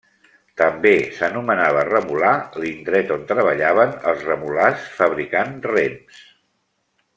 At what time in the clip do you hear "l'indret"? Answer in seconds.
2.63-3.13